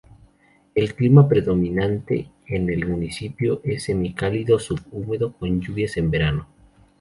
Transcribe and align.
El 0.73 0.95
clima 0.95 1.27
predominante 1.29 2.31
en 2.47 2.71
el 2.71 2.87
municipio 2.87 3.61
es 3.63 3.83
semicálido 3.83 4.57
subhúmedo, 4.57 5.33
con 5.33 5.61
lluvias 5.61 5.95
en 5.97 6.09
verano. 6.09 6.47